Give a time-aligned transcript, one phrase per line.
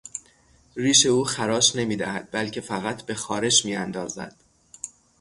[0.75, 4.35] ریش او خراش نمیدهد بلکه فقط به خارش میاندازد.